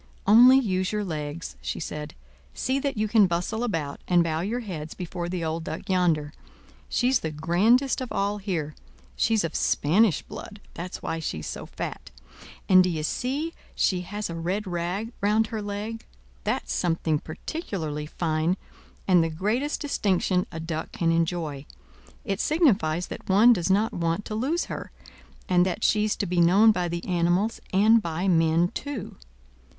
[0.25, 2.15] "Only use your legs," she said.
[2.55, 6.33] "See that you can bustle about, and bow your heads before the old Duck yonder.
[6.89, 8.73] She's the grandest of all here;
[9.15, 12.09] she's of Spanish blood—that's why she's so fat;
[12.67, 16.03] and d'ye see she has a red rag round her leg;
[16.45, 18.57] that's something particularly fine,
[19.07, 21.63] and the greatest distinction a duck can enjoy;
[22.25, 24.89] it signifies that one does not want to lose her,
[25.47, 29.15] and that she's to be known by the animals and by men too.